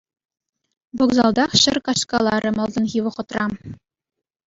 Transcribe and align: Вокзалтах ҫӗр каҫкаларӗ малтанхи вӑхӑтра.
Вокзалтах 1.01 1.51
ҫӗр 1.65 1.77
каҫкаларӗ 1.91 2.49
малтанхи 2.59 2.99
вӑхӑтра. 3.09 3.45